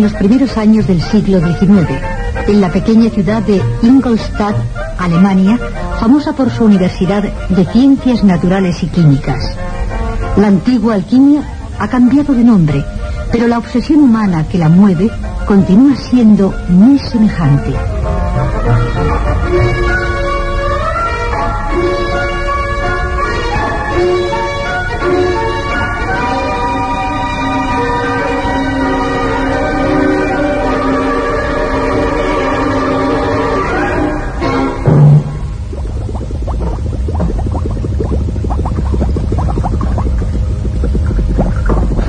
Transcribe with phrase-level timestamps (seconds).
[0.00, 1.86] En los primeros años del siglo XIX,
[2.48, 4.56] en la pequeña ciudad de Ingolstadt,
[4.98, 5.58] Alemania,
[5.98, 9.54] famosa por su Universidad de Ciencias Naturales y Químicas.
[10.38, 11.42] La antigua alquimia
[11.78, 12.82] ha cambiado de nombre,
[13.30, 15.10] pero la obsesión humana que la mueve
[15.46, 17.74] continúa siendo muy semejante.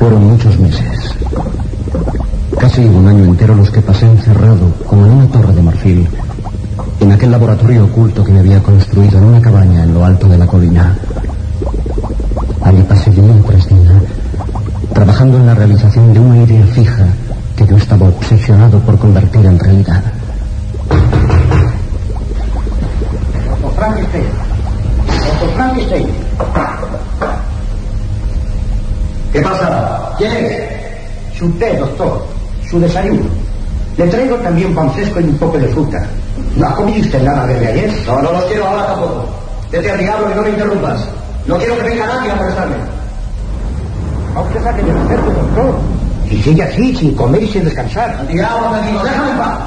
[0.02, 1.16] Fueron muchos meses.
[2.60, 6.10] Casi un año entero los que pasé encerrado, como en una torre de marfil,
[7.02, 10.40] en aquel laboratorio oculto que me había construido en una cabaña en lo alto de
[10.40, 10.98] la colina.
[12.64, 14.02] Allí pasé día tras día,
[14.92, 17.06] trabajando en la realización de una idea fija
[17.56, 20.04] que yo estaba obsesionado por convertir en realidad.
[29.32, 29.91] ¿Qué pasa?
[30.22, 31.36] ¿Quién es?
[31.36, 32.24] Su té, doctor.
[32.70, 33.24] Su desayuno.
[33.98, 36.06] Le traigo también pan fresco y un poco de fruta.
[36.56, 37.92] ¿No ha comido usted nada desde ayer?
[38.06, 39.26] No, no los quiero ahora tampoco.
[39.72, 41.08] Vete al diablo y no me interrumpas.
[41.48, 42.76] No quiero que venga nadie a molestarme.
[44.36, 45.76] ¿A usted saque de hacer, doctor?
[46.30, 48.16] Y sigue así, sin comer y sin descansar.
[48.20, 49.58] Al diablo, tranquilo, déjame en paz.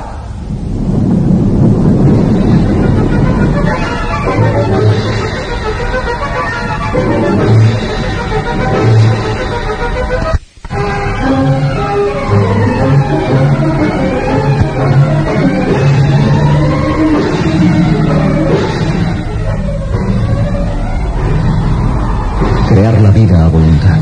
[22.69, 23.99] Crear la vida a voluntad.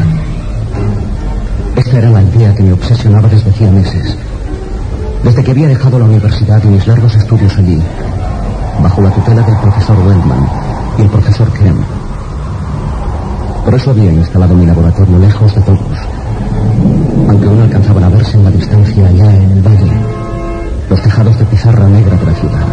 [1.77, 4.17] Esta era la idea que me obsesionaba desde hacía meses.
[5.23, 7.81] Desde que había dejado la universidad y mis largos estudios allí,
[8.83, 10.49] bajo la tutela del profesor Wellman
[10.99, 11.85] y el profesor Kemp.
[13.65, 16.12] Por eso había instalado mi laboratorio lejos de todos.
[17.29, 19.93] Aunque aún alcanzaban a verse en la distancia allá en el valle,
[20.91, 22.67] los tejados de pizarra negra de la ciudad.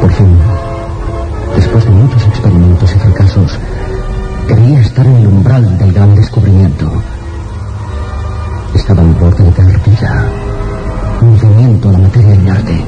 [0.00, 0.38] Por fin,
[1.54, 3.58] después de muchos experimentos y fracasos,
[4.46, 6.88] Creía estar en el umbral del gran descubrimiento.
[8.72, 10.24] Estaba al borde de dar vida,
[11.20, 12.84] movimiento a la materia inerte.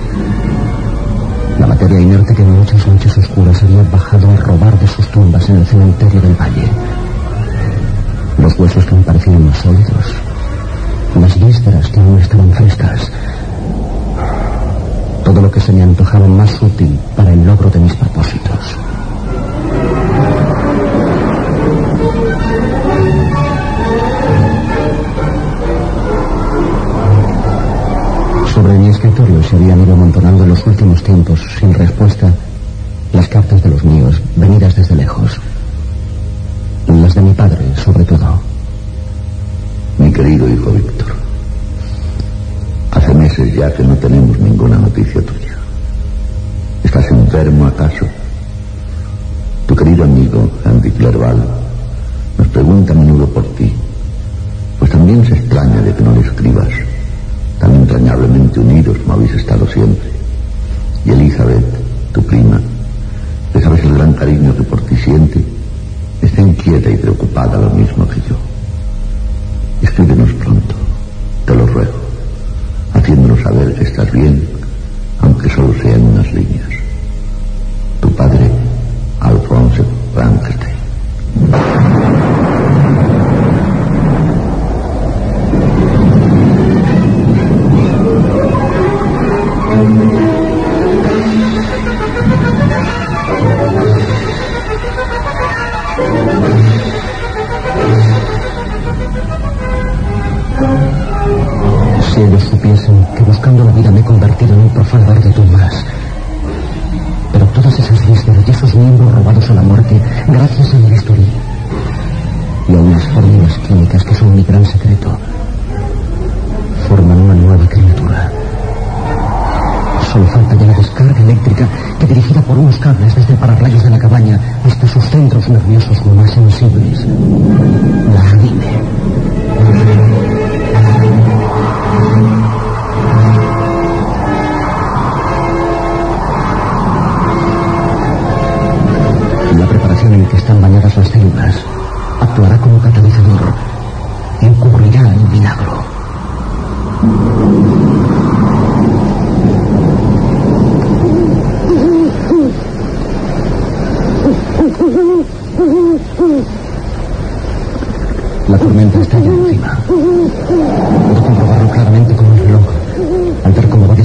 [1.59, 5.49] La materia inerte que en muchas noches oscuras había bajado a robar de sus tumbas
[5.49, 6.69] en el cementerio del valle.
[8.39, 10.15] Los huesos que me parecían más sólidos,
[11.21, 13.11] las vísceras que aún estaban frescas.
[15.25, 18.77] Todo lo que se me antojaba más útil para el logro de mis propósitos.
[28.55, 32.33] Sobre mi escritorio se habían ido amontonando en los últimos tiempos, sin respuesta,
[33.13, 35.41] las cartas de los míos, venidas desde lejos.
[36.89, 38.41] Las de mi padre, sobre todo.
[39.99, 41.09] Mi querido hijo Víctor,
[42.91, 45.55] hace meses ya que no tenemos ninguna noticia tuya.
[46.83, 48.07] ¿Estás enfermo acaso?
[49.67, 51.45] Tu querido amigo, Andy Clerval,
[52.39, 53.71] nos pregunta a menudo por ti,
[54.79, 56.69] pues también se extraña de que no le escribas,
[57.61, 60.11] tan entrañablemente unidos como habéis estado siempre.
[61.05, 62.61] Y Elizabeth, tu prima,
[63.53, 65.58] que sabes el gran cariño que por ti siente,
[66.23, 68.37] está inquieta y preocupada lo mismo que yo.
[69.83, 70.75] Escríbenos pronto,
[71.47, 71.99] te lo ruego,
[72.95, 74.58] haciéndonos saber que estás bien,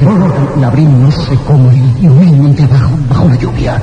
[0.00, 3.36] Como salto hacia la puerta, la abrí no sé cómo y humildemente abajo, bajo la
[3.36, 3.82] lluvia,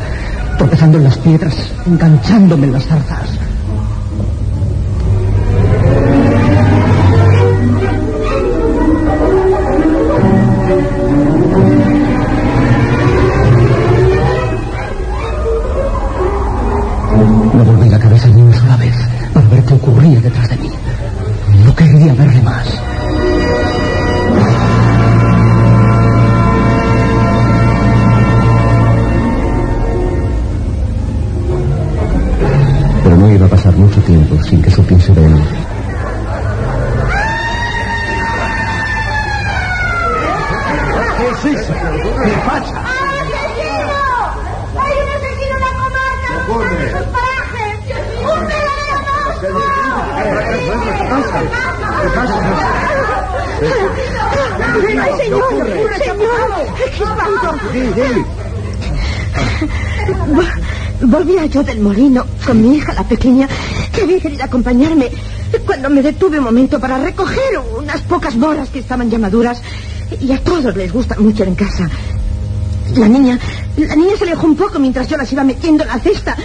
[0.57, 1.55] tropezando en las piedras,
[1.85, 3.46] enganchándome en las zarzas.
[61.63, 63.47] Del molino con mi hija, la pequeña,
[63.93, 65.09] que había querido acompañarme
[65.65, 69.61] cuando me detuve un momento para recoger unas pocas moras que estaban ya maduras
[70.21, 71.89] y a todos les gustan mucho en casa.
[72.95, 73.39] La niña,
[73.77, 76.35] la niña se alejó un poco mientras yo las iba metiendo en la cesta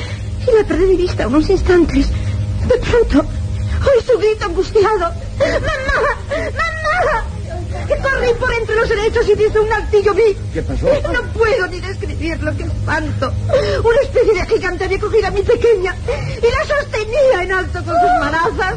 [0.42, 2.08] y la perdí de vista unos instantes.
[2.68, 5.12] De pronto, oí su grito angustiado.
[5.38, 6.16] ¡Mamá!
[6.28, 7.31] ¡Mamá!
[7.86, 10.36] Que corrí por entre los helechos y desde un altillo vi.
[10.54, 10.86] ¿Qué pasó?
[10.86, 13.32] No puedo ni describirlo, qué espanto.
[13.84, 15.96] Una especie de gigante había cogido a mi pequeña
[16.38, 18.74] y la sostenía en alto con sus manazas.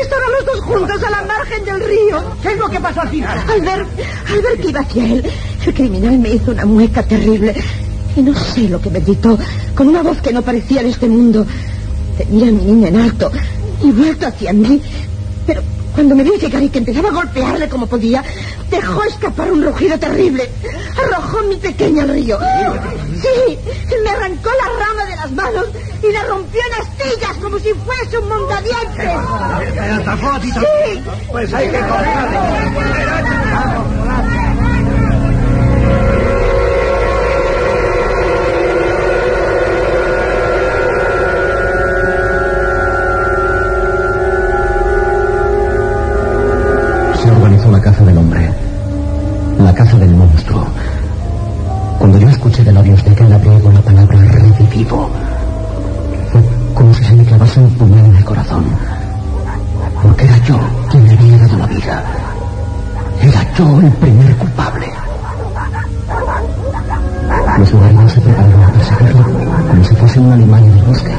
[0.00, 2.24] Estaban los dos juntos a la margen del río.
[2.42, 3.38] ¿Qué es lo que pasó al final?
[3.48, 3.86] Al ver,
[4.28, 5.30] al ver que iba hacia él,
[5.66, 7.54] el criminal me hizo una mueca terrible.
[8.16, 9.38] Y no sé lo que me gritó,
[9.74, 11.46] con una voz que no parecía de este mundo.
[12.16, 13.30] Tenía a mi niña en alto
[13.82, 14.80] y vuelto hacia mí.
[15.46, 15.62] Pero
[15.94, 18.22] cuando me vio llegar y que empezaba a golpearle como podía,
[18.68, 20.50] dejó escapar un rugido terrible.
[21.02, 22.38] Arrojó mi pequeña al río.
[23.22, 23.58] Sí,
[24.02, 25.66] me arrancó la rama de las manos
[26.02, 29.08] y la rompió en astillas como si fuese un mondadientes.
[29.74, 31.04] ¿Te atrapó a ti también?
[31.30, 32.38] Pues hay que cortarle.
[48.04, 48.50] Del hombre.
[49.58, 50.64] La caza del monstruo.
[51.98, 55.08] Cuando yo escuché de labios de aquel labriego la palabra revivido,
[56.30, 56.40] fue
[56.74, 58.64] como si se me clavase un puñal en el corazón.
[60.02, 60.58] Porque era yo
[60.90, 62.02] quien le había dado la vida.
[63.22, 64.86] Era yo el primer culpable.
[67.58, 69.24] Los lugareños se prepararon a perseguirlo
[69.68, 71.14] como si fuese un animal del bosque.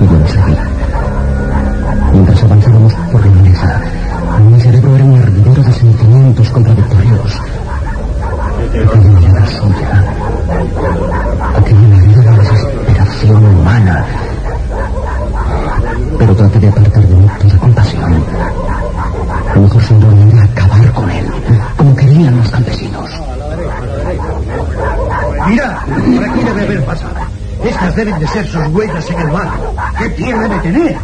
[0.00, 0.79] Y yo lo seguí.
[27.64, 29.48] Estas deben de ser sus huellas en el mar.
[29.98, 30.96] ¿Qué pie debe tener?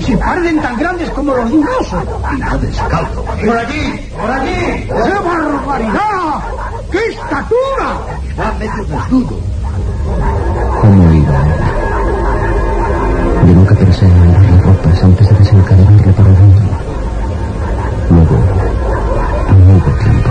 [0.00, 2.04] Si parecen tan grandes como los de.
[2.36, 3.24] Y no descalzo.
[3.24, 4.10] ¡Por aquí!
[4.20, 4.86] ¡Por aquí!
[4.86, 6.42] ¡Qué barbaridad!
[6.90, 7.98] ¡Qué estatura!
[8.38, 9.40] Va medio desnudo.
[10.80, 11.44] ¿Cómo iba?
[13.46, 16.64] Yo nunca pensé en mandarle ropas antes de desencadenarle para adentro.
[18.10, 18.36] Luego,
[19.48, 20.30] no hubo tiempo.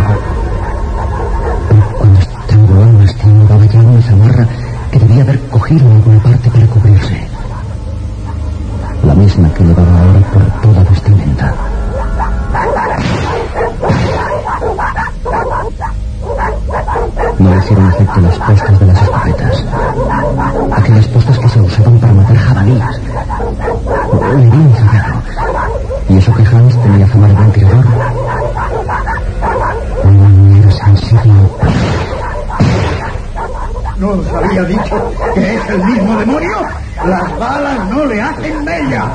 [1.97, 4.47] Cuando estranguló el mastín, llevaba ya una zamarra
[5.71, 7.27] que debía haber cogido en alguna parte para cubrirse.
[9.03, 11.53] La misma que llevaba ahora por toda vestimenta.
[17.39, 19.65] No hicieron efecto las postas de las escopetas.
[20.71, 23.01] Aquellas postas que se usaban para matar jabalíes.
[24.11, 25.21] Le habían fallado.
[26.09, 27.85] Y eso que Hans tenía fama de buen tirador.
[30.03, 30.31] No.
[34.01, 35.20] ¿No os había dicho que es
[35.71, 36.57] el mismo demonio?
[37.05, 39.09] Las balas no le hacen mella.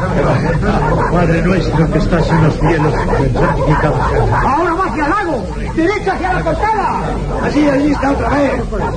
[1.12, 4.40] Padre nuestro que estás en los cielos, santificado sea.
[4.40, 7.00] Ahora va hacia el lago, derecha hacia la costada.
[7.44, 8.52] Allí, allí está otra vez,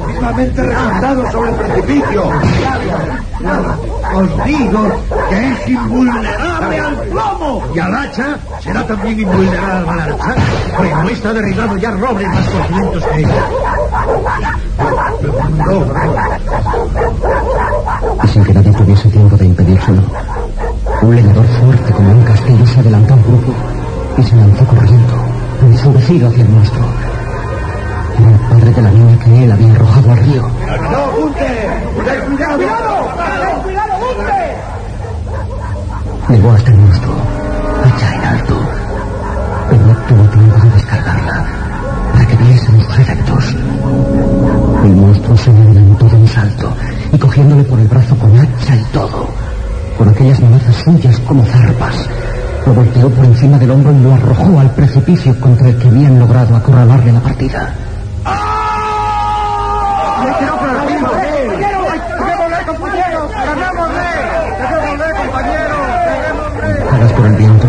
[0.08, 2.32] mismamente remontado sobre el precipicio.
[4.16, 4.92] Os digo
[5.30, 7.64] que es invulnerable al plomo.
[7.76, 10.36] Y al hacha será también invulnerable al hacha.
[10.78, 13.44] Pues no está derribado ya robles más corpulentos que ella.
[15.66, 16.59] No, no.
[18.24, 20.02] Y sin que nadie tuviese tiempo de impedírselo,
[21.02, 23.54] un leñador fuerte como un castillo se adelantó al grupo
[24.18, 25.14] y se lanzó corriendo,
[25.62, 26.86] enfurecido hacia el monstruo.
[28.20, 30.42] Era el padre de la niña que él había arrojado al río.
[30.42, 31.48] ¡No, Bunte!
[32.06, 32.58] ¡Ten cuidado!
[32.58, 33.06] ¡Cuidado!
[33.16, 34.58] ¡Ten cuidado, Bunte!
[36.34, 37.16] Llegó hasta el monstruo,
[37.86, 38.58] hacha en alto,
[39.70, 41.46] pero no tuvo tiempo de descargarla
[42.12, 43.56] para que viesen sus efectos.
[44.84, 46.74] El monstruo se adelantó de un salto
[47.12, 49.28] y cogiéndole por el brazo con hacha y todo,
[49.98, 51.96] con aquellas manazas suyas como zarpas,
[52.66, 56.20] lo volteó por encima del hombro y lo arrojó al precipicio contra el que habían
[56.20, 57.76] logrado acorralarle la partida.
[67.20, 67.68] Por el viento,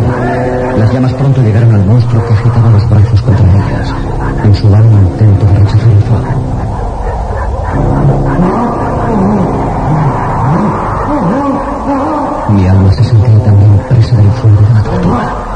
[0.79, 2.80] las llamas pronto llegaron al monstruo que agitaba los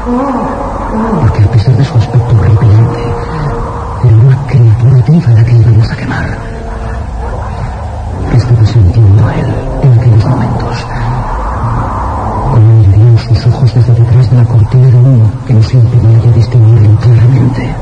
[0.05, 2.99] Porque a pesar de su aspecto horripilante,
[4.03, 6.37] era una criatura viva la que íbamos a quemar.
[8.29, 10.85] ¿Qué estaba sintiendo él en aquellos momentos?
[12.51, 16.31] Cómo mirían sus ojos desde detrás de la cortina de humo que nos impedía ya
[16.33, 17.75] distinguirlo claramente.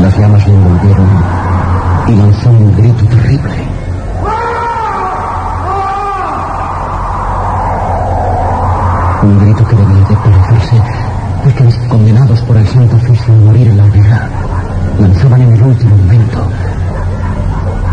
[0.00, 1.08] Las llamas le envolvieron
[2.06, 2.50] y lanzó
[11.44, 14.28] al que los condenados por el santo oficio a morir en la hoguera
[15.00, 16.48] lanzaban en el último momento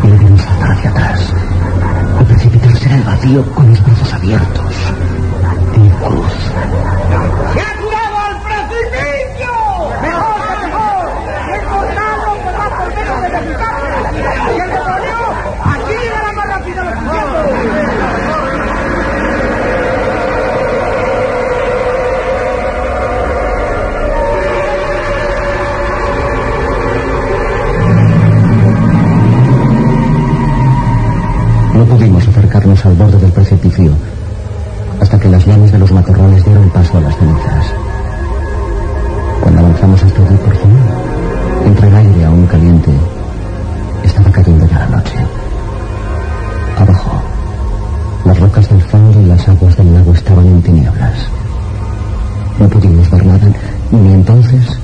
[0.03, 1.33] y dieron saltar hacia atrás.
[2.21, 4.75] Y precipitarse en el vacío con los brazos abiertos.
[5.75, 6.98] En cruz.
[35.01, 37.65] Hasta que las llamas de los matorrales dieron paso a las cenizas.
[39.41, 40.77] Cuando avanzamos hasta allí, por fin,
[41.65, 42.91] entre el aire aún caliente,
[44.03, 45.15] estaba cayendo ya la noche.
[46.77, 47.21] Abajo,
[48.25, 51.17] las rocas del fondo y las aguas del lago estaban en tinieblas.
[52.59, 53.47] No pudimos ver nada,
[53.91, 54.79] ni entonces,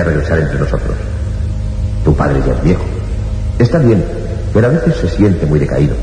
[0.00, 0.94] regresar entre nosotros?
[2.04, 2.82] Tu padre ya es viejo.
[3.58, 4.04] Está bien,
[4.52, 5.94] pero a veces se siente muy decaído.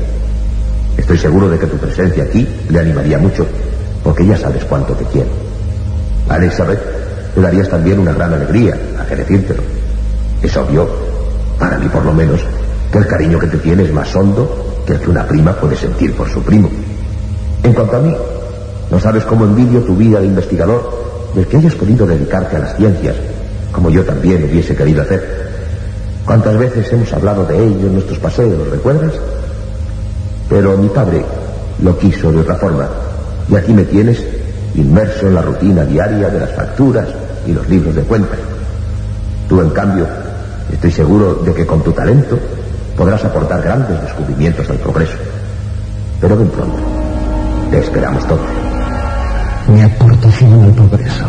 [0.96, 3.46] Estoy seguro de que tu presencia aquí le animaría mucho,
[4.02, 5.28] porque ya sabes cuánto te quiero.
[6.28, 6.80] A Elizabeth
[7.36, 9.62] le darías también una gran alegría, a que decírtelo.
[10.42, 10.88] Es obvio,
[11.58, 12.40] para mí por lo menos,
[12.90, 15.76] que el cariño que te tiene es más hondo que el que una prima puede
[15.76, 16.70] sentir por su primo.
[17.62, 18.14] En cuanto a mí,
[18.90, 22.76] no sabes cómo envidio tu vida de investigador del que hayas podido dedicarte a las
[22.76, 23.14] ciencias,
[23.80, 25.48] como yo también hubiese querido hacer.
[26.26, 29.14] ¿Cuántas veces hemos hablado de ello en nuestros paseos, recuerdas?
[30.50, 31.24] Pero mi padre
[31.82, 32.86] lo quiso de otra forma,
[33.48, 34.22] y aquí me tienes
[34.74, 37.06] inmerso en la rutina diaria de las facturas
[37.46, 38.38] y los libros de cuentas.
[39.48, 40.06] Tú, en cambio,
[40.70, 42.38] estoy seguro de que con tu talento
[42.98, 45.16] podrás aportar grandes descubrimientos al progreso.
[46.20, 46.82] Pero ven pronto.
[47.70, 48.46] Te esperamos todos.
[49.68, 51.24] Mi aportación al progreso.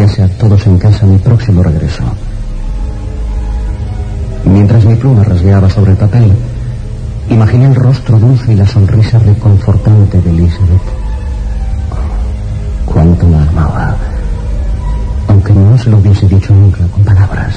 [0.00, 2.02] Anunciase a todos en casa mi próximo regreso.
[4.44, 6.32] Mientras mi pluma rasgueaba sobre el papel,
[7.28, 10.86] imaginé el rostro dulce y la sonrisa reconfortante de Elizabeth.
[12.86, 13.94] Cuánto la amaba,
[15.28, 17.54] aunque no se lo hubiese dicho nunca con palabras.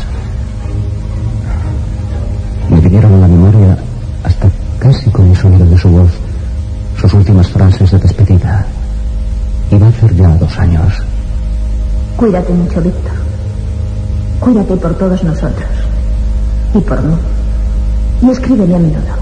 [2.70, 3.78] Me vinieron a la memoria
[4.24, 6.12] hasta casi con el sonido de su voz
[7.00, 8.66] sus últimas frases de despedida.
[9.72, 11.13] Iba a hacer ya dos años.
[12.18, 13.14] Cuídate mucho, Víctor.
[14.40, 15.70] Cuídate por todos nosotros.
[16.74, 17.16] Y por mí.
[18.22, 19.14] Y escríbeme a menudo.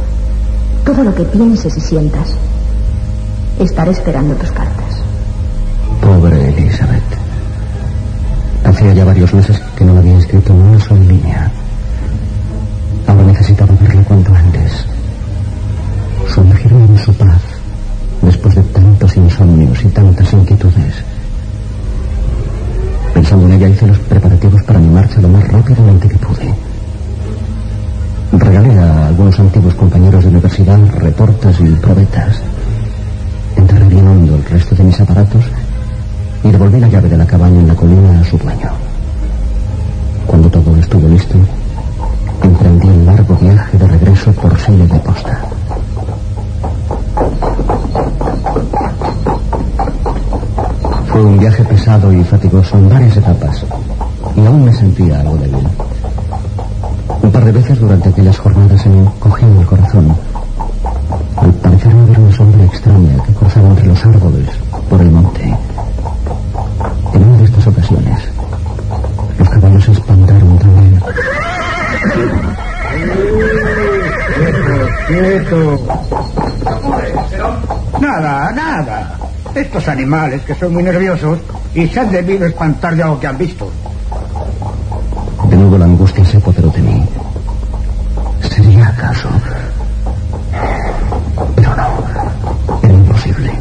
[0.86, 2.36] Todo lo que pienses y sientas.
[3.60, 5.02] Estaré esperando tus cartas.
[6.02, 7.04] Pobre Elizabeth.
[8.64, 11.52] Hacía ya varios meses que no le había escrito ni una sola línea.
[13.08, 14.86] Ahora necesitaba verla cuanto antes.
[16.34, 17.42] Sumergirme en su paz
[18.22, 21.11] después de tantos insomnios y tantas inquietudes.
[23.32, 26.54] Pensando en ella hice los preparativos para mi marcha lo más rápidamente que pude.
[28.34, 32.42] Regalé a algunos antiguos compañeros de universidad retortas y probetas.
[33.56, 35.46] Enterré bien hondo el resto de mis aparatos
[36.44, 38.70] y devolví la llave de la cabaña en la colina a su dueño.
[40.28, 41.38] Cuando todo estuvo listo,
[42.44, 45.40] emprendí el largo viaje de regreso por Sile de Posta.
[51.12, 53.66] Fue un viaje pesado y fatigoso en varias etapas,
[54.34, 55.68] y aún me sentía algo débil.
[57.22, 60.16] Un par de veces durante aquellas jornadas se me encogió el corazón.
[61.36, 64.48] Al parecerme ver una sombra extraña que cruzaba entre los árboles
[64.90, 65.54] por el monte.
[67.14, 68.24] En una de estas ocasiones,
[69.38, 71.02] los caballos se espantaron también.
[75.08, 75.80] Quieto, quieto.
[78.00, 79.21] Nada, nada.
[79.54, 81.40] Estos animales que son muy nerviosos
[81.76, 83.70] y se han debido espantar de algo que han visto.
[85.50, 87.04] De nuevo la angustia se apoderó de mí.
[88.50, 89.30] ¿Sería acaso?
[91.56, 92.82] Pero no.
[92.84, 93.52] Era imposible.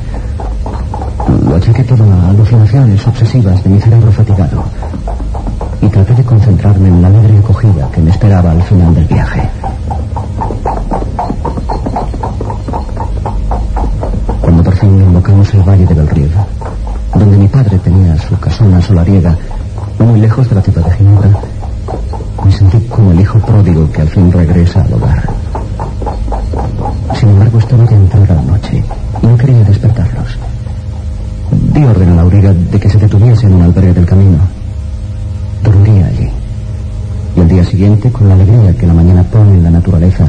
[1.46, 4.64] Lo achaqué todo a alucinaciones obsesivas de mi cerebro fatigado.
[5.82, 9.48] Y traté de concentrarme en la alegre acogida que me esperaba al final del viaje.
[15.70, 16.34] Valle de Belrive,
[17.14, 19.36] donde mi padre tenía su casona solariega,
[20.00, 21.30] muy lejos de la ciudad de Ginebra,
[22.44, 25.22] me sentí como el hijo pródigo que al fin regresa al hogar.
[27.14, 28.82] Sin embargo, estaba ya entrada la noche
[29.22, 30.38] y no quería despertarlos.
[31.72, 34.38] Di orden a la auriga de que se detuviese en un albergue del camino.
[35.62, 36.30] Dormiría allí.
[37.36, 40.26] Y al día siguiente, con la alegría que la mañana pone en la naturaleza,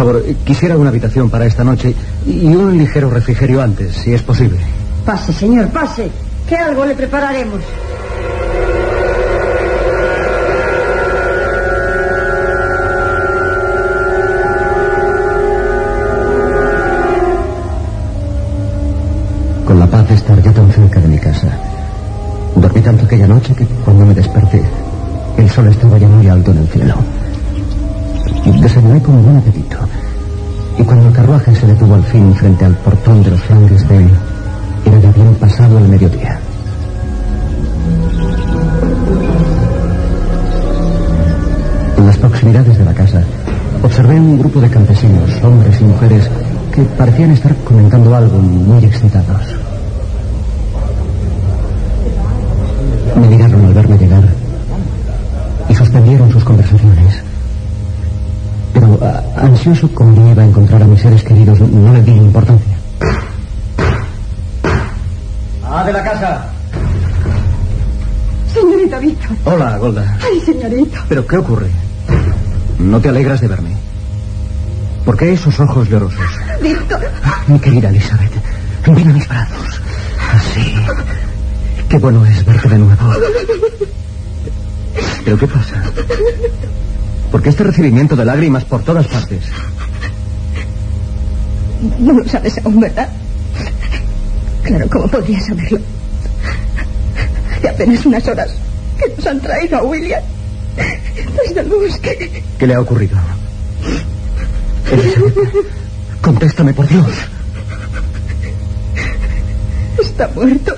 [0.00, 1.94] favor, eh, quisiera una habitación para esta noche
[2.26, 4.58] y un ligero refrigerio antes, si es posible.
[5.04, 6.10] Pase, señor, pase.
[6.48, 7.60] Que algo le prepararemos.
[19.66, 21.48] Con la paz de estar ya tan cerca de mi casa.
[22.56, 24.62] Dormí tanto aquella noche que cuando me desperté,
[25.36, 26.94] el sol estaba ya muy alto en el cielo.
[28.60, 29.79] Desayuné con buen apetito.
[30.90, 34.10] Cuando el carruaje se detuvo al fin frente al portón de los flandes de él,
[34.84, 36.40] era ya bien pasado el mediodía.
[41.96, 43.22] En las proximidades de la casa,
[43.84, 46.28] observé un grupo de campesinos, hombres y mujeres,
[46.74, 49.42] que parecían estar comentando algo muy excitados.
[53.14, 54.39] Me miraron al verme llegar
[59.60, 62.78] ansioso como yo iba a encontrar a mis seres queridos, no le di importancia.
[65.62, 66.46] ¡Ah, de la casa!
[68.54, 69.36] Señorita Víctor.
[69.44, 70.18] Hola, Golda.
[70.24, 70.98] Ay, señorito.
[71.10, 71.70] ¿Pero qué ocurre?
[72.78, 73.76] ¿No te alegras de verme?
[75.04, 76.18] ¿Por qué esos ojos llorosos?
[76.62, 77.00] Víctor.
[77.46, 78.32] Mi querida Elizabeth,
[78.86, 79.80] ven a mis brazos.
[80.32, 80.74] Así.
[81.86, 83.12] Qué bueno es verte de nuevo.
[85.22, 85.82] ¿Pero qué pasa?
[87.30, 89.44] ¿Por qué este recibimiento de lágrimas por todas partes?
[91.98, 93.08] No lo sabes aún, ¿verdad?
[94.64, 95.78] Claro, ¿cómo podría saberlo?
[97.56, 98.50] Hace apenas unas horas
[98.98, 100.22] que nos han traído a William
[101.46, 102.42] desde el bosque.
[102.58, 103.16] ¿Qué le ha ocurrido?
[104.90, 105.34] Elizabeth,
[106.20, 107.06] contéstame por Dios.
[110.02, 110.74] Está muerto.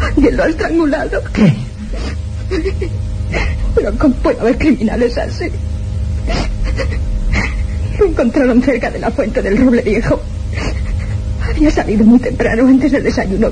[0.00, 1.22] Alguien lo ha estrangulado.
[1.32, 1.67] ¿Qué?
[3.74, 5.46] Pero ¿cómo puede haber criminales así?
[7.98, 10.20] Lo encontraron cerca de la fuente del roble viejo.
[11.48, 13.50] Había salido muy temprano antes del desayuno,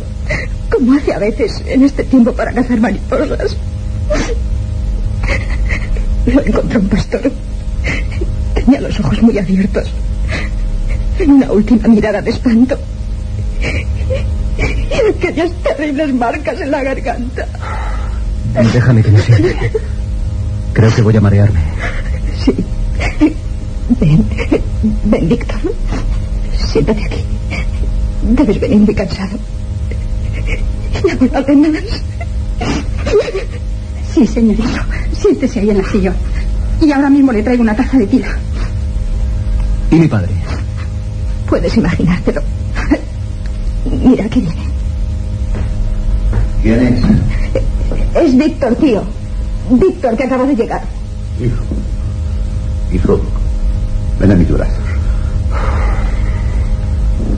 [0.71, 3.57] como hace a veces en este tiempo para cazar mariposas.
[6.27, 7.33] Lo encontró un pastor.
[8.55, 9.89] Tenía los ojos muy abiertos.
[11.19, 12.79] En una última mirada de espanto.
[13.61, 17.47] Y aquellas terribles marcas en la garganta.
[18.73, 19.73] Déjame que me siente.
[20.73, 21.61] Creo que voy a marearme.
[22.45, 22.55] Sí.
[24.01, 24.25] Ven,
[25.05, 25.57] ven, Víctor.
[26.73, 27.25] Siéntate aquí.
[28.23, 29.39] Debes venir muy cansado.
[31.05, 31.83] Y ahora de más.
[34.13, 34.69] Sí, señorito.
[35.13, 36.15] Siéntese ahí en la silla.
[36.81, 38.29] Y ahora mismo le traigo una taza de tila.
[39.91, 40.33] ¿Y mi padre?
[41.49, 42.43] Puedes imaginártelo.
[44.03, 44.67] Mira, aquí viene.
[46.63, 47.26] ¿Quién es?
[48.17, 49.03] Es Víctor, tío.
[49.71, 50.81] Víctor, que acaba de llegar.
[51.39, 51.65] Hijo.
[52.93, 53.21] Hijo,
[54.19, 54.85] ven a mis brazos.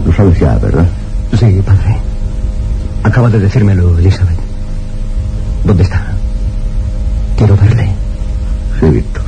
[0.07, 0.87] Lo sabes ya, ¿verdad?
[1.37, 1.99] Sí, padre.
[3.03, 4.39] Acaba de decírmelo, Elizabeth.
[5.65, 6.15] ¿Dónde está?
[7.37, 7.91] Quiero verle.
[8.79, 9.23] Sí, Víctor.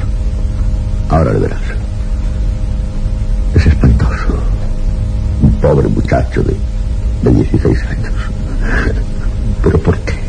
[1.09, 1.61] Ahora le verás.
[3.57, 4.39] Es espantoso.
[5.43, 6.55] Un pobre muchacho de,
[7.25, 8.13] de 16 años.
[9.63, 10.20] ¿Pero por qué?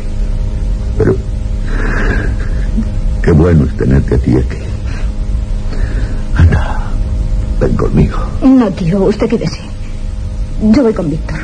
[3.32, 4.58] Qué bueno es tenerte a ti aquí.
[6.36, 6.82] Anda,
[7.58, 8.18] ven conmigo.
[8.42, 9.58] No, tío, usted quédese.
[10.60, 11.38] Yo voy con Víctor.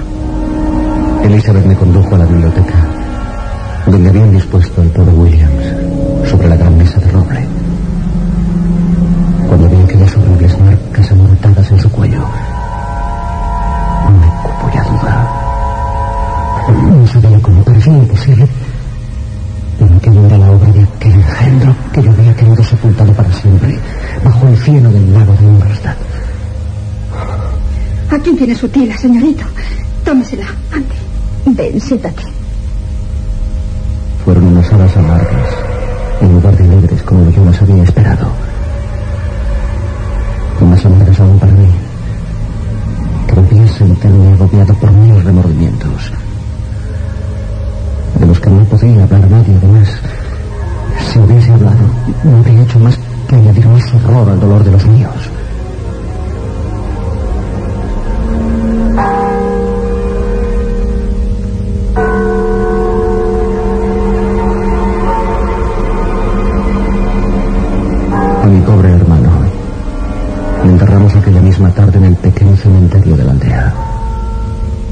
[1.25, 2.75] Elizabeth me condujo a la biblioteca,
[3.87, 7.47] donde habían dispuesto el pobre Williams sobre la gran mesa de roble.
[9.49, 12.21] Cuando vi aquellas horribles marcas amortadas en su cuello,
[14.05, 15.33] no me cupo ya duda.
[16.83, 18.47] No sabía cómo, pero imposible
[21.93, 23.79] que yo había querido sepultado para siempre
[24.25, 25.97] bajo el cielo del lago de Ingolstadt.
[28.11, 29.45] Aquí tiene su tila, señorito.
[30.05, 30.95] Tómesela, ande.
[31.47, 32.23] Ven, siéntate.
[34.25, 35.51] Fueron unas horas amargas,
[36.21, 38.29] en lugar de alegres como yo las había esperado.
[40.61, 41.69] Unas amargas aún para mí.
[43.27, 46.13] Creía sentirme agobiado por mis remordimientos
[54.19, 55.13] horror al dolor de los míos.
[68.43, 69.31] A mi pobre hermano
[70.65, 73.75] le enterramos aquella misma tarde en el pequeño cementerio de la aldea.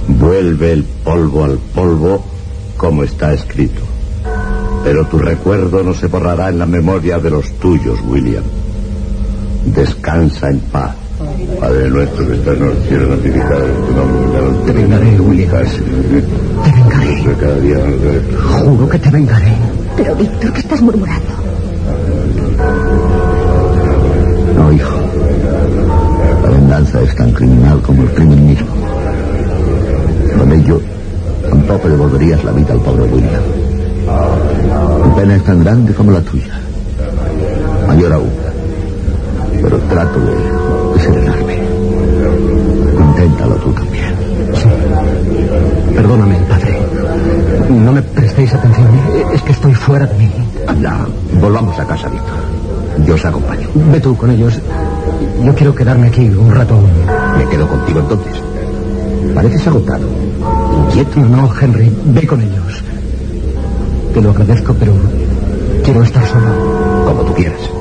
[0.08, 2.24] Vuelve el polvo al polvo
[2.76, 3.82] como está escrito.
[4.84, 8.44] Pero tu recuerdo no se borrará en la memoria de los tuyos, William.
[9.74, 10.94] Descansa en paz.
[11.60, 14.66] Padre nuestro que estás en los cielos, santificado es tu nombre.
[14.66, 15.50] Te vengaré, William.
[16.64, 17.36] Te vengaré.
[17.40, 17.78] Cada día
[18.64, 19.52] Juro que te vengaré.
[19.96, 21.32] Pero, Víctor, ¿qué estás murmurando?
[24.56, 24.96] No, hijo.
[26.42, 28.66] La venganza es tan criminal como el crimen mismo.
[30.38, 30.80] Con ello,
[31.48, 33.42] tampoco devolverías la vida al pobre William.
[35.04, 36.60] Mi pena es tan grande como la tuya.
[37.86, 38.45] Mayor aún.
[39.66, 40.36] Pero trato de,
[40.94, 41.58] de serenarme.
[43.00, 44.14] Inténtalo tú también.
[44.54, 44.68] Sí.
[45.92, 46.78] Perdóname, padre.
[47.68, 48.86] No me prestéis atención.
[49.34, 50.30] Es que estoy fuera de mí.
[50.68, 51.08] Anda,
[51.40, 52.36] volvamos a casa, Víctor.
[53.04, 53.68] Yo os acompaño.
[53.90, 54.60] Ve tú con ellos.
[55.42, 56.78] Yo quiero quedarme aquí un rato.
[57.36, 58.34] Me quedo contigo entonces.
[59.34, 60.06] Pareces agotado.
[60.86, 61.18] Inquieto.
[61.18, 62.84] No, Henry, ve con ellos.
[64.14, 64.92] Te lo agradezco, pero
[65.82, 67.04] quiero estar solo.
[67.04, 67.75] Como tú quieras.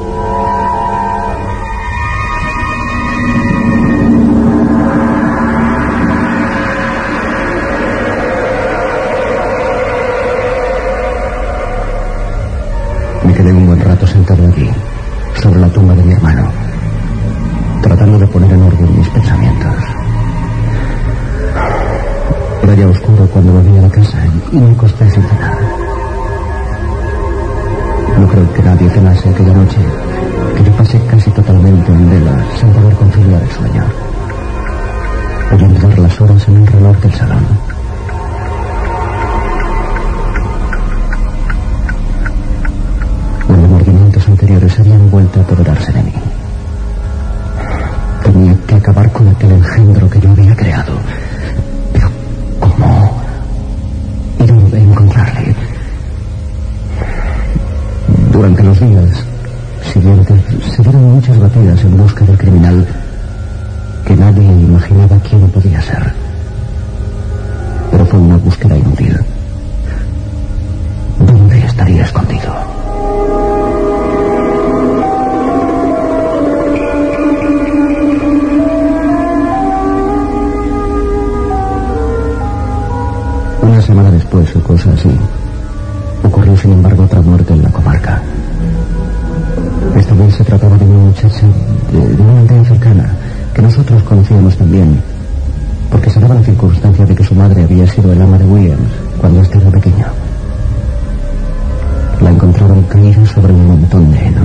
[23.35, 24.17] Cuando volví a la casa
[24.49, 25.57] y me acosté sin cenar.
[28.17, 29.77] No creo que nadie cenase aquella noche,
[30.55, 33.83] que yo pasé casi totalmente en vela, sin poder conciliar el sueño.
[35.51, 37.45] Oyendo dar las horas en el reloj del salón.
[43.49, 46.13] Los remordimientos anteriores habían vuelto a apoderarse de mí.
[48.23, 50.93] Tenía que acabar con aquel engendro que yo había creado.
[58.35, 59.23] Durante los días
[59.93, 62.85] siguientes se dieron muchas batidas en busca del criminal
[64.05, 66.13] que nadie imaginaba quién podía ser.
[67.91, 69.17] Pero fue una búsqueda inútil.
[71.25, 72.53] ¿Dónde estaría escondido?
[83.61, 85.09] Una semana después, o cosa así,
[86.21, 87.34] ocurrió sin embargo otra muerte
[90.35, 91.47] se trataba de una muchacha
[91.91, 93.15] de, una aldea cercana
[93.53, 95.01] que nosotros conocíamos también,
[95.89, 98.91] porque se daba la circunstancia de que su madre había sido el ama de Williams
[99.19, 100.05] cuando éste era pequeño.
[102.21, 104.41] La encontraron caída sobre un montón de heno,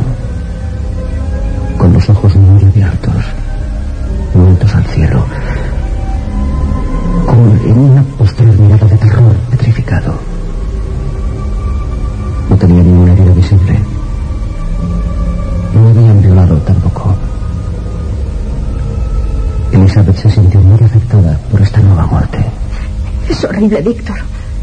[23.68, 24.16] Víctor.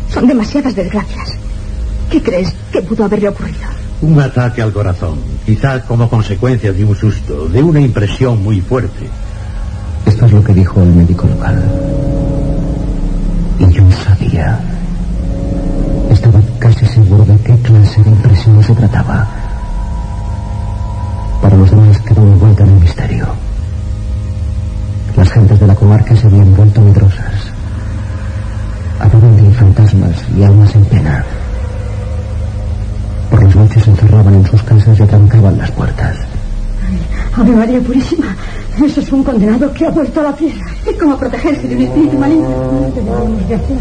[0.10, 1.34] Son demasiadas desgracias.
[2.10, 3.68] ¿Qué crees que pudo haberle ocurrido?
[4.02, 9.08] Un ataque al corazón, quizá como consecuencia de un susto, de una impresión muy fuerte.
[10.06, 11.64] Esto es lo que dijo el médico local.
[13.60, 14.60] Y yo sabía.
[16.10, 19.28] Estaba casi seguro de qué clase de impresión se trataba.
[21.42, 23.28] Para los demás quedó envuelta en un misterio.
[25.16, 27.27] Las gentes de la comarca se habían vuelto medrosas.
[29.00, 31.24] Hablaban de fantasmas y almas en pena.
[33.30, 36.18] Por las noches se encerraban en sus casas y atrancaban las puertas.
[37.36, 38.36] Ave María Purísima,
[38.84, 40.66] eso es un condenado que ha vuelto a la tierra.
[40.90, 42.50] ¿Y cómo protegerse de un espíritu maligno?
[42.50, 43.78] No tenemos de hacer.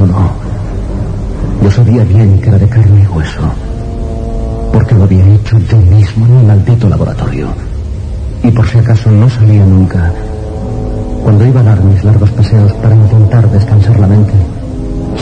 [0.00, 0.30] O no.
[1.62, 3.40] Yo sabía bien que era de carne y hueso.
[4.72, 7.48] Porque lo había hecho yo mismo en un maldito laboratorio.
[8.42, 10.12] Y por si acaso no salía nunca.
[11.24, 14.34] Cuando iba a dar mis largos paseos para intentar descansar la mente,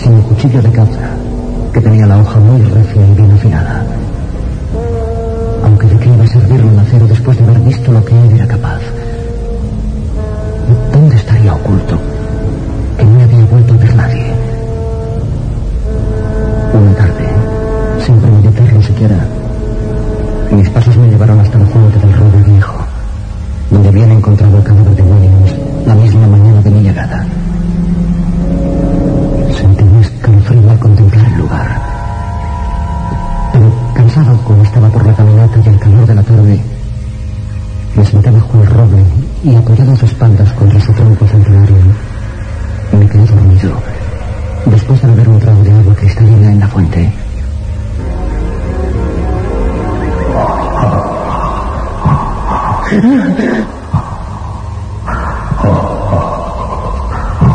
[0.02, 1.11] sin un cuchillo de caza,
[1.72, 3.87] que tenía la hoja muy recia y bien afilada.
[5.64, 8.33] Aunque de qué iba a servirme el acero después de haber visto lo que él
[8.33, 8.81] era capaz.
[10.92, 12.15] ¿Dónde estaría oculto?
[16.76, 17.26] Una tarde,
[18.04, 19.16] sin premeditarlo siquiera,
[20.50, 22.84] mis pasos me llevaron hasta la fuente del roble viejo,
[23.70, 25.54] donde habían encontrado el cadáver de Williams
[25.86, 27.24] la misma mañana de mi llegada.
[29.58, 31.80] Sentí un escalofrío al contemplar el lugar.
[33.54, 36.60] Pero cansado como estaba por la caminata y el calor de la tarde,
[37.96, 39.02] me senté bajo el roble
[39.44, 41.76] y apoyado de espaldas contra su tronco centenario,
[42.92, 43.95] me quedé dormido
[44.66, 47.12] después de beber un trago de agua cristalina en la fuente.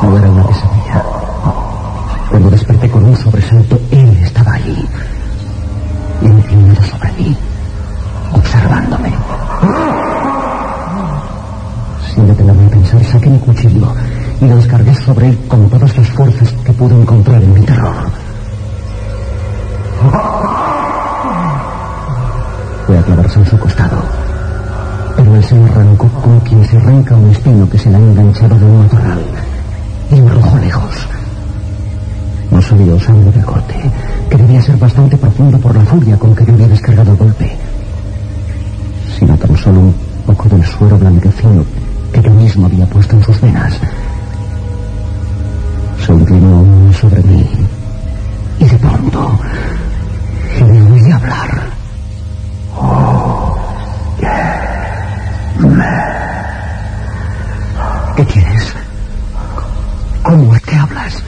[0.03, 1.03] No era una pesadilla.
[2.29, 4.85] Cuando desperté con un sobresalto, él estaba allí,
[6.21, 7.37] inclinado sobre mí,
[8.33, 9.11] observándome.
[12.13, 13.87] Sin detenerme a pensar, saqué mi cuchillo
[14.41, 15.37] y lo descargué sobre él
[34.29, 37.57] que debía ser bastante profundo por la furia con que yo había descargado el golpe,
[39.17, 41.65] sino tan solo un poco del suero blanquecino
[42.11, 43.73] que yo mismo había puesto en sus venas.
[46.05, 47.49] Se inclinó sobre mí
[48.59, 49.39] y de pronto
[50.59, 51.71] le oí hablar.
[58.15, 58.73] ¿Qué tienes?
[60.23, 61.23] ¿Cómo es que hablas?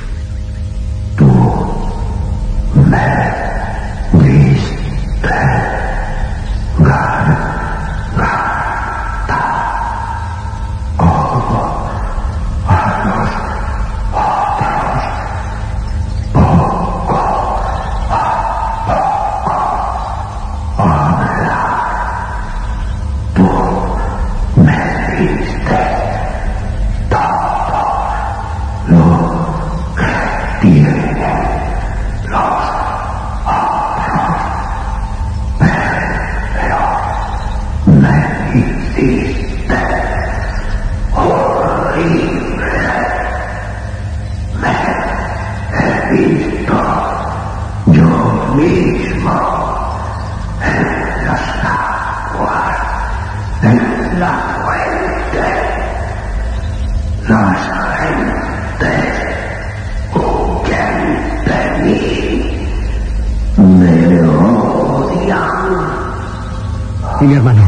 [67.21, 67.63] Mi hermano,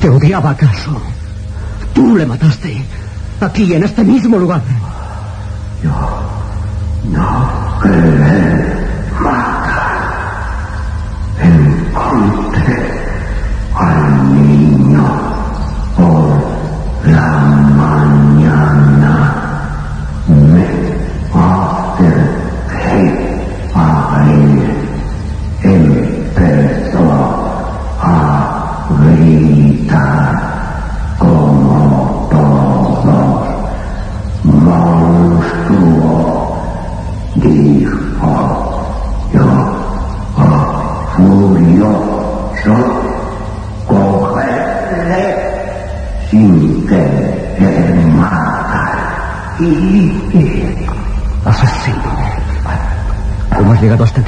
[0.00, 1.00] ¿te odiaba acaso?
[1.94, 2.84] Tú le mataste.
[3.40, 4.62] Aquí, en este mismo lugar.
[7.08, 8.67] Asesino.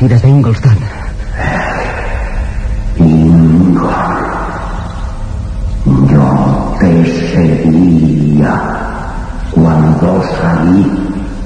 [0.01, 0.79] Aquí desde Ingolstadt?
[6.09, 8.55] Yo te seguía
[9.51, 10.87] cuando salí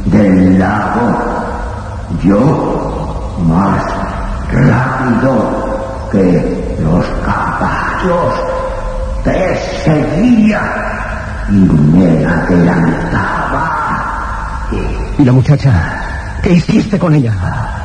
[0.06, 1.18] del lago.
[2.22, 3.82] Yo más
[4.52, 5.32] rápido
[6.12, 8.34] que los caballos
[9.24, 10.62] te seguía
[11.50, 13.64] y me adelantaba.
[15.18, 15.72] ¿Y la muchacha?
[16.40, 17.83] ¿Qué hiciste con ella?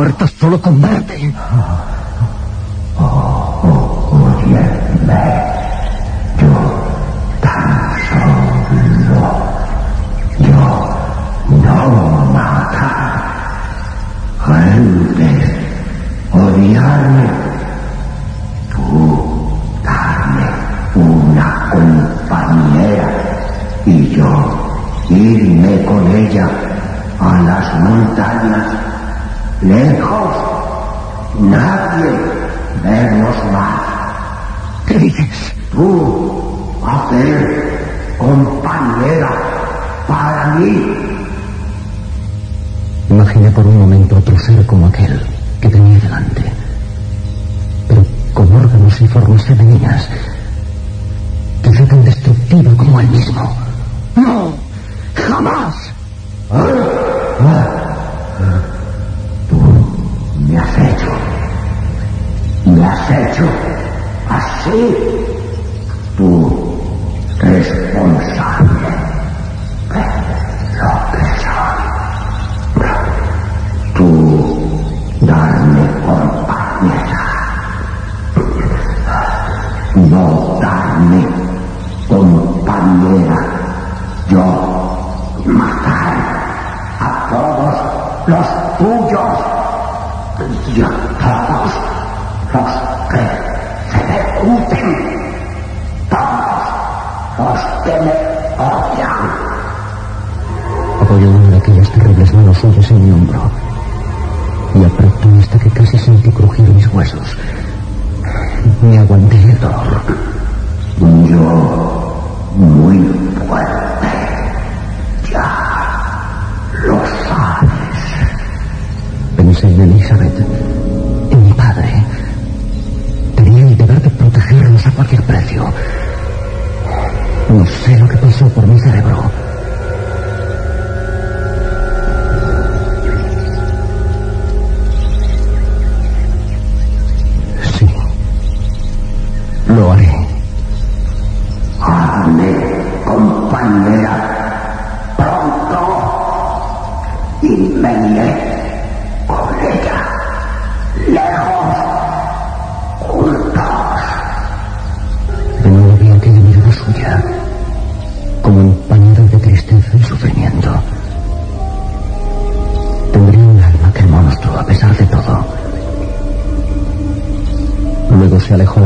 [0.00, 1.29] muerta solo combate.
[67.98, 68.99] 我们傻了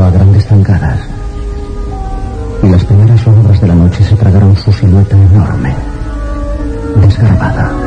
[0.03, 0.99] a grandes zancadas.
[2.63, 5.75] Y las primeras sombras de la noche se tragaron su silueta enorme,
[7.01, 7.84] desgarbada.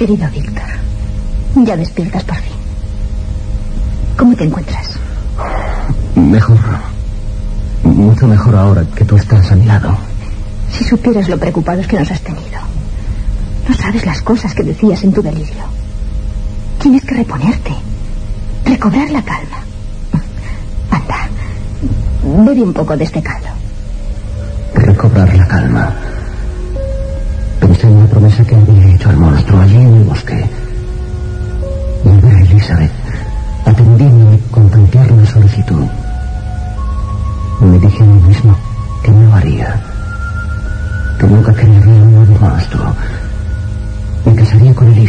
[0.00, 0.64] Querido Víctor,
[1.56, 2.54] ya despiertas por fin.
[4.16, 4.92] ¿Cómo te encuentras?
[6.14, 6.56] Mejor.
[7.84, 9.94] Mucho mejor ahora que tú estás a mi lado.
[10.72, 12.60] Si supieras lo preocupados que nos has tenido.
[13.68, 15.64] No sabes las cosas que decías en tu delirio.
[16.80, 17.72] Tienes que reponerte.
[18.64, 19.58] Recobrar la calma.
[20.92, 21.28] Anda,
[22.46, 23.49] bebe un poco de este caldo.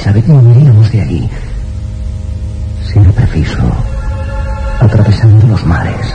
[0.02, 1.30] Elizabeth no iríamos de allí.
[2.92, 3.60] Sin lo preciso,
[4.80, 6.14] atravesando los mares.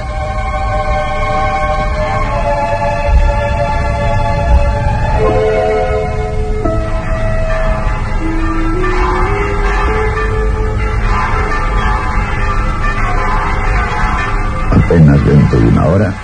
[14.73, 16.15] apenas dentro de una hora,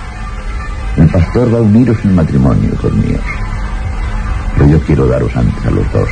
[0.97, 3.21] el pastor va a uniros en matrimonio, hijos míos.
[4.55, 6.09] Pero yo quiero daros antes a los dos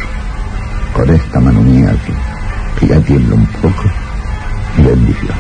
[0.94, 3.84] con esta mano mía que, que ya tiembla un poco,
[4.78, 5.38] mi bendición.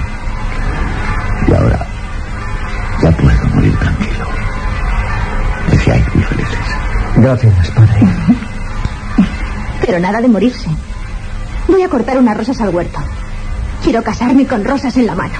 [1.48, 1.88] Y ahora
[3.02, 4.26] ya puedo morir tranquilo.
[5.70, 6.60] Que seáis muy felices.
[7.18, 8.00] Gracias, padre.
[9.86, 10.70] Pero nada de morirse.
[11.68, 13.00] Voy a cortar unas rosas al huerto.
[13.84, 15.34] Quiero casarme con rosas en la mano.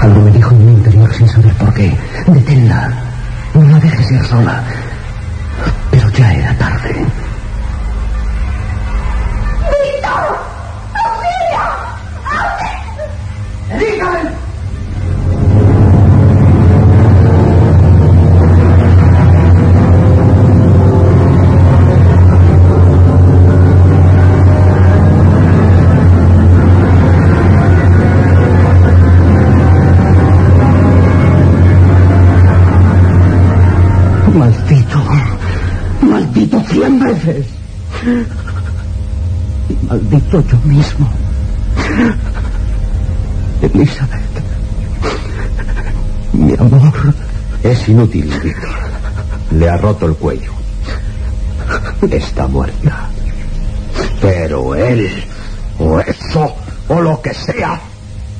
[0.00, 1.96] Algo me dijo en mi interior sin saber por qué.
[2.26, 3.09] Deténla.
[3.54, 4.89] No la dejes ir sola.
[39.68, 41.10] Y maldito yo mismo.
[43.62, 44.20] Elizabeth.
[46.32, 47.14] Mi amor.
[47.62, 48.70] Es inútil, Víctor.
[49.50, 50.52] Le ha roto el cuello.
[52.10, 53.08] Está muerta.
[54.20, 55.24] Pero él,
[55.78, 56.54] o eso,
[56.88, 57.80] o lo que sea,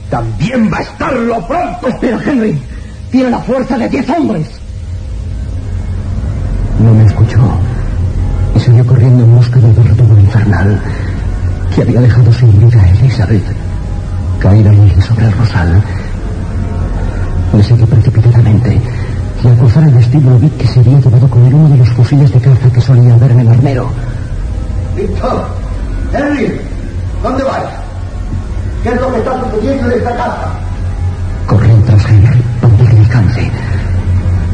[0.08, 1.88] también va a estarlo pronto.
[1.88, 2.60] Espera, Henry.
[3.10, 4.59] Tiene la fuerza de diez hombres.
[10.20, 10.80] Infernal
[11.74, 13.44] que había dejado sin vida a Elizabeth.
[14.38, 15.82] Caída allí sobre el rosal.
[17.52, 18.80] Le seguí precipitadamente
[19.42, 21.88] y al cruzar el vestíbulo vi que se había llevado con él uno de los
[21.90, 23.90] fusiles de caza que solía haber en el armero.
[24.96, 25.46] Víctor,
[26.12, 26.60] Henry,
[27.22, 27.64] ¿dónde vas?
[28.82, 30.48] ¿Qué es lo que está sucediendo en esta casa?
[31.46, 33.50] Corrí tras Henry para darle alcance,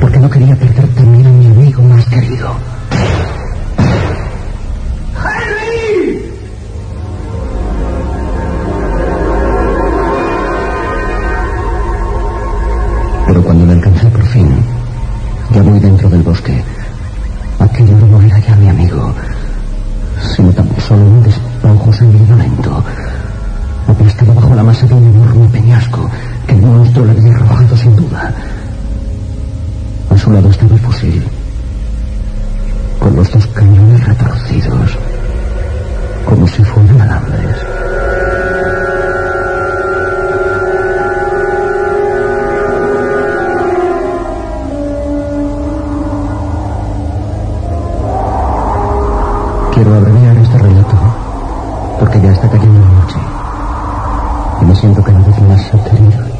[0.00, 2.75] porque no quería perder también a mi amigo más querido.
[16.26, 16.60] Bosque,
[17.60, 19.14] aquello no era ya mi amigo,
[20.34, 22.82] sino tan solo un despojo sanguinolento,
[23.86, 26.10] aplastado bajo la masa de un enorme peñasco
[26.48, 28.34] que el monstruo le había arrojado sin duda.
[30.10, 31.22] A su lado estaba el fusil,
[32.98, 34.98] con los dos cañones retorcidos,
[36.24, 37.75] como si fueran alambres.
[49.76, 50.96] Quiero abreviar este relato
[52.00, 53.18] porque ya está cayendo la noche
[54.62, 56.35] y me siento cada vez más aterido.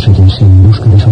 [0.00, 1.10] Nós seguimos em busca dessa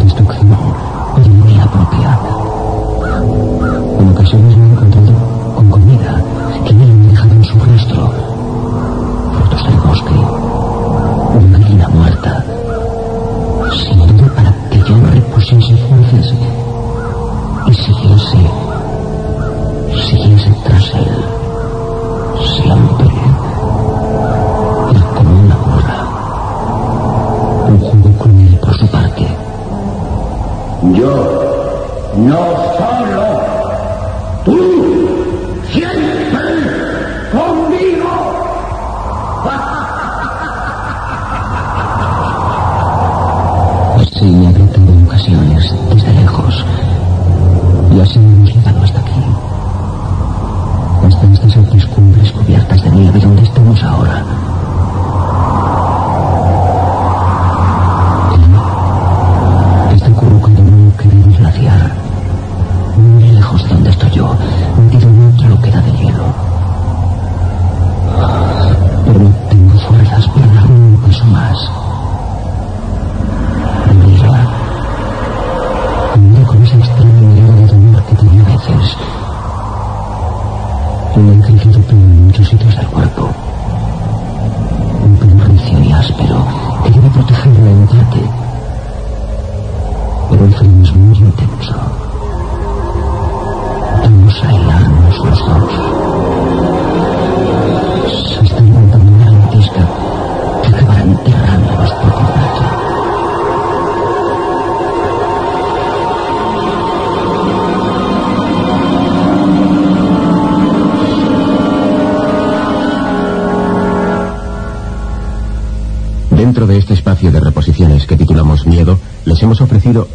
[82.61, 83.08] 刘宪华。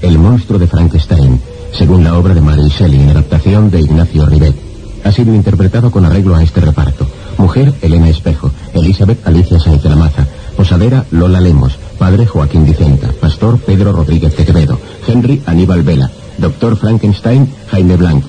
[0.01, 1.41] El monstruo de Frankenstein,
[1.73, 4.55] según la obra de Mary Shelley en adaptación de Ignacio Rivet.
[5.03, 7.05] Ha sido interpretado con arreglo a este reparto.
[7.37, 8.51] Mujer, Elena Espejo.
[8.73, 10.25] Elizabeth Alicia Sáenz de la Maza.
[10.55, 11.77] Posadera, Lola Lemos.
[11.97, 13.09] Padre, Joaquín Vicenta.
[13.19, 14.79] Pastor, Pedro Rodríguez de Quevedo.
[15.07, 16.09] Henry, Aníbal Vela.
[16.37, 18.23] Doctor Frankenstein, Jaime Blanc.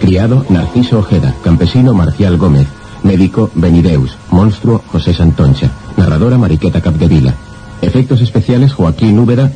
[0.00, 1.34] Criado, Narciso Ojeda.
[1.42, 2.66] Campesino, Marcial Gómez.
[3.02, 4.18] Médico, Benideus.
[4.30, 5.70] Monstruo, José Santoncha.
[5.96, 7.34] Narradora, Mariqueta Capdevila.
[7.80, 9.50] Efectos especiales, Joaquín Úbeda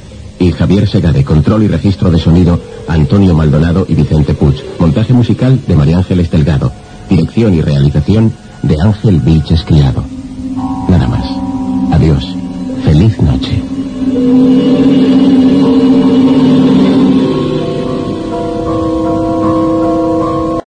[0.44, 5.58] y Javier Segade, control y registro de sonido, Antonio Maldonado y Vicente Puig, montaje musical
[5.66, 6.70] de María Ángeles Delgado,
[7.08, 8.32] dirección y realización
[8.62, 10.04] de Ángel Vilches Criado.
[10.88, 11.24] Nada más.
[11.92, 12.33] Adiós.